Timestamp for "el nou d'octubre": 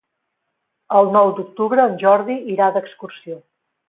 0.99-1.85